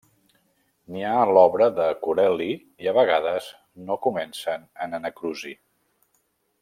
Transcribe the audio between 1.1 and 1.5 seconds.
en